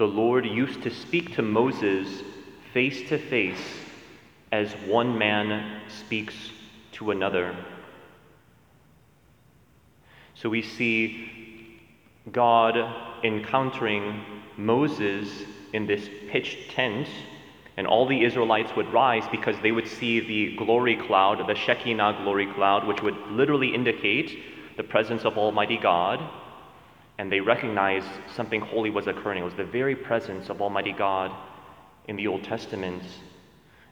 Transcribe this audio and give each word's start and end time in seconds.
the 0.00 0.06
Lord 0.06 0.46
used 0.46 0.82
to 0.84 0.90
speak 0.90 1.34
to 1.34 1.42
Moses 1.42 2.22
face 2.72 3.06
to 3.10 3.18
face 3.18 3.62
as 4.50 4.72
one 4.86 5.18
man 5.18 5.82
speaks 5.88 6.34
to 6.92 7.10
another. 7.10 7.54
So 10.32 10.48
we 10.48 10.62
see 10.62 11.82
God 12.32 12.78
encountering 13.22 14.24
Moses 14.56 15.28
in 15.74 15.86
this 15.86 16.08
pitched 16.30 16.70
tent, 16.70 17.06
and 17.76 17.86
all 17.86 18.08
the 18.08 18.24
Israelites 18.24 18.74
would 18.76 18.90
rise 18.94 19.28
because 19.30 19.56
they 19.62 19.70
would 19.70 19.86
see 19.86 20.18
the 20.20 20.56
glory 20.56 20.96
cloud, 20.96 21.46
the 21.46 21.54
Shekinah 21.54 22.20
glory 22.22 22.50
cloud, 22.54 22.86
which 22.86 23.02
would 23.02 23.18
literally 23.32 23.74
indicate 23.74 24.78
the 24.78 24.82
presence 24.82 25.26
of 25.26 25.36
Almighty 25.36 25.76
God. 25.76 26.26
And 27.20 27.30
they 27.30 27.40
recognized 27.40 28.06
something 28.34 28.62
holy 28.62 28.88
was 28.88 29.06
occurring. 29.06 29.42
It 29.42 29.44
was 29.44 29.52
the 29.52 29.62
very 29.62 29.94
presence 29.94 30.48
of 30.48 30.62
Almighty 30.62 30.92
God 30.92 31.30
in 32.08 32.16
the 32.16 32.26
Old 32.26 32.42
Testament. 32.42 33.02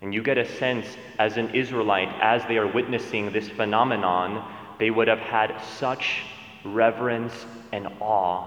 And 0.00 0.14
you 0.14 0.22
get 0.22 0.38
a 0.38 0.48
sense 0.56 0.86
as 1.18 1.36
an 1.36 1.54
Israelite, 1.54 2.08
as 2.22 2.42
they 2.46 2.56
are 2.56 2.66
witnessing 2.66 3.30
this 3.30 3.46
phenomenon, 3.50 4.50
they 4.78 4.90
would 4.90 5.08
have 5.08 5.18
had 5.18 5.60
such 5.78 6.22
reverence 6.64 7.34
and 7.70 7.88
awe 8.00 8.46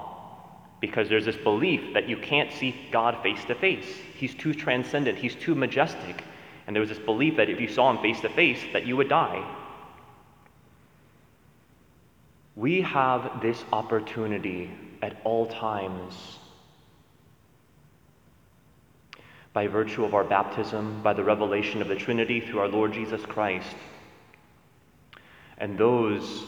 because 0.79 1.07
there's 1.07 1.25
this 1.25 1.37
belief 1.37 1.93
that 1.93 2.09
you 2.09 2.17
can't 2.17 2.51
see 2.51 2.75
God 2.91 3.21
face 3.21 3.45
to 3.45 3.53
face. 3.53 3.85
He's 4.15 4.33
too 4.33 4.55
transcendent, 4.55 5.15
He's 5.15 5.35
too 5.35 5.53
majestic. 5.53 6.23
And 6.65 6.75
there 6.75 6.81
was 6.81 6.89
this 6.89 6.97
belief 6.97 7.37
that 7.37 7.51
if 7.51 7.61
you 7.61 7.67
saw 7.67 7.91
Him 7.91 8.01
face 8.01 8.19
to 8.21 8.29
face, 8.29 8.63
that 8.73 8.87
you 8.87 8.97
would 8.97 9.09
die. 9.09 9.45
We 12.55 12.81
have 12.81 13.41
this 13.41 13.63
opportunity 13.71 14.71
at 15.01 15.17
all 15.23 15.47
times 15.47 16.37
by 19.53 19.67
virtue 19.67 20.05
of 20.05 20.13
our 20.13 20.23
baptism, 20.23 21.01
by 21.01 21.13
the 21.13 21.23
revelation 21.23 21.81
of 21.81 21.87
the 21.87 21.95
Trinity 21.95 22.39
through 22.39 22.59
our 22.59 22.67
Lord 22.67 22.93
Jesus 22.93 23.25
Christ. 23.25 23.75
And 25.57 25.77
those 25.77 26.45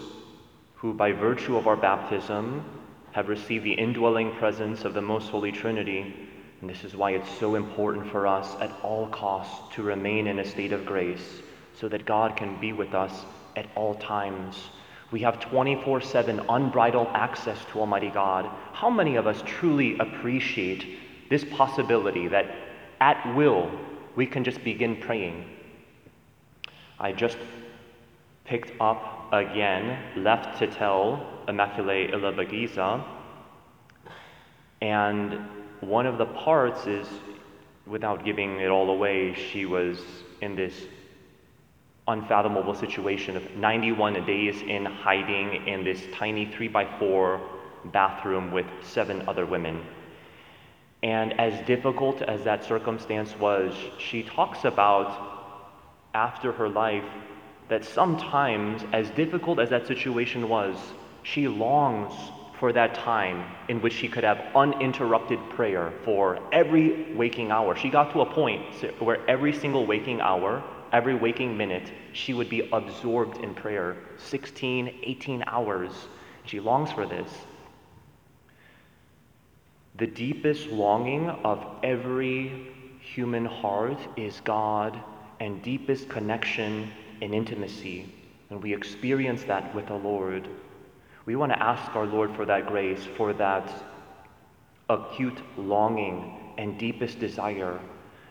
who, 0.75 0.93
by 0.93 1.11
virtue 1.11 1.57
of 1.57 1.67
our 1.67 1.75
baptism, 1.75 2.63
have 3.11 3.29
received 3.29 3.63
the 3.63 3.73
indwelling 3.73 4.31
presence 4.35 4.85
of 4.85 4.93
the 4.93 5.01
Most 5.01 5.29
Holy 5.29 5.51
Trinity. 5.51 6.29
And 6.61 6.69
this 6.69 6.83
is 6.83 6.95
why 6.95 7.11
it's 7.11 7.39
so 7.39 7.55
important 7.55 8.09
for 8.09 8.25
us 8.25 8.55
at 8.59 8.71
all 8.83 9.07
costs 9.07 9.75
to 9.75 9.83
remain 9.83 10.27
in 10.27 10.39
a 10.39 10.45
state 10.45 10.71
of 10.71 10.85
grace 10.85 11.41
so 11.79 11.89
that 11.89 12.05
God 12.05 12.35
can 12.35 12.59
be 12.59 12.73
with 12.73 12.93
us 12.93 13.13
at 13.55 13.67
all 13.75 13.95
times. 13.95 14.57
We 15.13 15.19
have 15.19 15.39
24 15.39 16.01
7 16.01 16.41
unbridled 16.49 17.07
access 17.13 17.63
to 17.65 17.79
Almighty 17.79 18.09
God. 18.09 18.49
How 18.71 18.89
many 18.89 19.15
of 19.15 19.27
us 19.27 19.43
truly 19.45 19.95
appreciate 19.99 20.97
this 21.29 21.43
possibility 21.43 22.27
that 22.29 22.47
at 22.99 23.35
will, 23.35 23.69
we 24.15 24.25
can 24.25 24.43
just 24.43 24.63
begin 24.63 24.95
praying. 24.95 25.45
I 26.99 27.11
just 27.11 27.37
picked 28.43 28.71
up 28.81 29.31
again, 29.31 30.23
left 30.23 30.57
to 30.57 30.65
tell 30.65 31.43
Immaculée 31.47 32.11
Ilibagiza, 32.11 33.05
and 34.81 35.45
one 35.81 36.07
of 36.07 36.17
the 36.17 36.25
parts 36.25 36.87
is, 36.87 37.07
without 37.85 38.25
giving 38.25 38.61
it 38.61 38.69
all 38.69 38.89
away, 38.89 39.35
she 39.35 39.67
was 39.67 40.01
in 40.41 40.55
this 40.55 40.73
unfathomable 42.07 42.75
situation 42.75 43.37
of 43.37 43.55
91 43.55 44.25
days 44.25 44.61
in 44.61 44.85
hiding 44.85 45.67
in 45.67 45.83
this 45.83 46.03
tiny 46.13 46.45
3 46.45 46.67
by 46.67 46.85
4 46.99 47.41
bathroom 47.85 48.51
with 48.51 48.65
seven 48.81 49.27
other 49.27 49.45
women. 49.45 49.83
And 51.01 51.39
as 51.39 51.65
difficult 51.65 52.21
as 52.21 52.43
that 52.43 52.63
circumstance 52.63 53.37
was, 53.37 53.75
she 53.97 54.23
talks 54.23 54.63
about 54.63 55.33
after 56.13 56.51
her 56.51 56.69
life 56.69 57.03
that 57.69 57.83
sometimes, 57.83 58.83
as 58.93 59.09
difficult 59.11 59.59
as 59.59 59.69
that 59.69 59.87
situation 59.87 60.47
was, 60.47 60.77
she 61.23 61.47
longs 61.47 62.13
for 62.59 62.71
that 62.73 62.95
time 62.95 63.43
in 63.67 63.81
which 63.81 63.93
she 63.93 64.07
could 64.07 64.23
have 64.23 64.39
uninterrupted 64.55 65.39
prayer 65.49 65.91
for 66.03 66.39
every 66.51 67.13
waking 67.13 67.51
hour. 67.51 67.75
She 67.75 67.89
got 67.89 68.11
to 68.13 68.21
a 68.21 68.25
point 68.25 68.63
where 68.99 69.19
every 69.29 69.53
single 69.53 69.85
waking 69.85 70.21
hour, 70.21 70.63
every 70.91 71.15
waking 71.15 71.57
minute, 71.57 71.91
she 72.13 72.33
would 72.33 72.49
be 72.49 72.69
absorbed 72.71 73.37
in 73.37 73.53
prayer 73.53 73.97
16, 74.17 74.99
18 75.03 75.43
hours. 75.47 75.91
She 76.45 76.59
longs 76.59 76.91
for 76.91 77.05
this. 77.05 77.29
The 79.95 80.07
deepest 80.07 80.67
longing 80.67 81.29
of 81.29 81.65
every 81.83 82.67
human 82.99 83.45
heart 83.45 83.99
is 84.17 84.41
God 84.41 84.99
and 85.39 85.61
deepest 85.61 86.09
connection 86.09 86.91
and 87.21 87.33
intimacy. 87.33 88.11
And 88.49 88.61
we 88.61 88.73
experience 88.73 89.43
that 89.43 89.73
with 89.75 89.87
the 89.87 89.95
Lord. 89.95 90.47
We 91.25 91.35
want 91.35 91.51
to 91.53 91.63
ask 91.63 91.95
our 91.95 92.05
Lord 92.05 92.35
for 92.35 92.45
that 92.45 92.67
grace, 92.67 93.05
for 93.17 93.33
that 93.33 93.71
acute 94.89 95.39
longing 95.57 96.53
and 96.57 96.77
deepest 96.77 97.19
desire, 97.19 97.79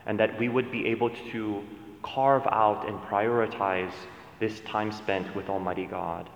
and 0.05 0.19
that 0.19 0.37
we 0.39 0.49
would 0.49 0.71
be 0.71 0.85
able 0.87 1.09
to 1.31 1.63
carve 2.03 2.45
out 2.47 2.87
and 2.87 2.99
prioritize 3.01 3.93
this 4.39 4.59
time 4.61 4.91
spent 4.91 5.35
with 5.35 5.49
Almighty 5.49 5.85
God. 5.85 6.29